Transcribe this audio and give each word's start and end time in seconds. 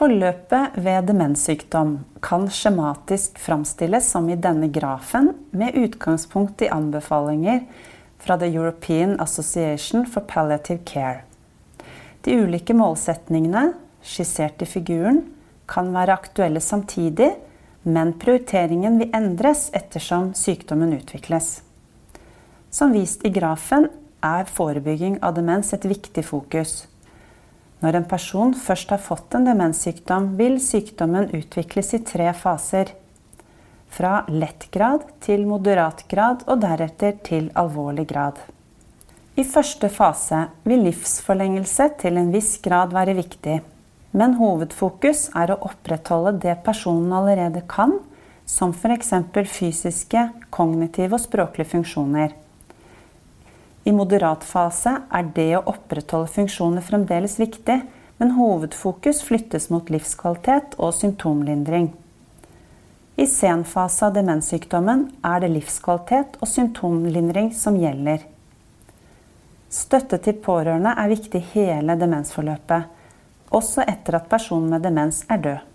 Forløpet 0.00 0.78
ved 0.80 1.10
demenssykdom 1.10 1.90
kan 2.24 2.46
skjematisk 2.48 3.36
framstilles 3.36 4.06
som 4.08 4.30
i 4.32 4.36
denne 4.40 4.70
grafen, 4.72 5.34
med 5.52 5.76
utgangspunkt 5.76 6.62
i 6.64 6.70
anbefalinger 6.72 7.66
fra 8.16 8.38
The 8.40 8.48
European 8.48 9.18
Association 9.20 10.06
for 10.08 10.24
Palliative 10.24 10.80
Care. 10.88 11.26
De 12.24 12.32
ulike 12.32 12.72
målsetningene, 12.72 13.74
skissert 14.00 14.64
i 14.64 14.70
figuren, 14.72 15.20
kan 15.68 15.92
være 15.92 16.16
aktuelle 16.16 16.64
samtidig, 16.64 17.34
men 17.84 18.14
prioriteringen 18.16 18.96
vil 19.02 19.12
endres 19.12 19.66
ettersom 19.76 20.30
sykdommen 20.32 20.96
utvikles. 20.96 21.58
Som 22.72 22.96
vist 22.96 23.28
i 23.28 23.34
grafen 23.36 23.90
er 24.24 24.48
forebygging 24.48 25.20
av 25.20 25.36
demens 25.36 25.74
et 25.76 25.84
viktig 25.84 26.24
fokus. 26.24 26.86
Når 27.80 27.96
en 27.96 28.06
person 28.08 28.52
først 28.52 28.90
har 28.92 29.00
fått 29.00 29.34
en 29.36 29.46
demenssykdom, 29.48 30.34
vil 30.36 30.58
sykdommen 30.60 31.30
utvikles 31.36 31.94
i 31.96 32.02
tre 32.04 32.28
faser. 32.36 32.92
Fra 33.90 34.20
lett 34.28 34.68
grad 34.74 35.06
til 35.24 35.46
moderat 35.48 36.04
grad 36.10 36.44
og 36.46 36.60
deretter 36.62 37.16
til 37.26 37.48
alvorlig 37.58 38.06
grad. 38.12 38.36
I 39.40 39.44
første 39.48 39.88
fase 39.88 40.44
vil 40.68 40.84
livsforlengelse 40.84 41.88
til 42.02 42.20
en 42.20 42.28
viss 42.34 42.58
grad 42.62 42.92
være 42.92 43.16
viktig. 43.16 43.60
Men 44.12 44.36
hovedfokus 44.36 45.28
er 45.38 45.54
å 45.54 45.60
opprettholde 45.70 46.34
det 46.42 46.58
personen 46.66 47.12
allerede 47.14 47.62
kan, 47.70 47.96
som 48.44 48.74
f.eks. 48.74 49.12
fysiske, 49.48 50.26
kognitive 50.50 51.16
og 51.16 51.22
språklige 51.22 51.70
funksjoner. 51.76 52.34
I 53.84 53.92
moderat 53.96 54.44
fase 54.44 54.92
er 55.08 55.30
det 55.34 55.48
å 55.56 55.64
opprettholde 55.72 56.28
funksjoner 56.34 56.84
fremdeles 56.84 57.38
viktig, 57.40 57.78
men 58.20 58.34
hovedfokus 58.36 59.22
flyttes 59.24 59.70
mot 59.72 59.88
livskvalitet 59.88 60.76
og 60.76 60.92
symptomlindring. 60.98 61.88
I 63.16 63.26
sen 63.28 63.64
fase 63.68 64.06
av 64.06 64.14
demenssykdommen 64.16 65.06
er 65.24 65.40
det 65.40 65.50
livskvalitet 65.54 66.36
og 66.40 66.48
symptomlindring 66.48 67.50
som 67.56 67.78
gjelder. 67.80 68.26
Støtte 69.70 70.18
til 70.24 70.36
pårørende 70.44 70.92
er 70.98 71.12
viktig 71.12 71.40
hele 71.54 71.96
demensforløpet, 72.00 72.88
også 73.54 73.84
etter 73.88 74.20
at 74.20 74.28
personen 74.30 74.70
med 74.74 74.84
demens 74.84 75.24
er 75.30 75.44
død. 75.44 75.69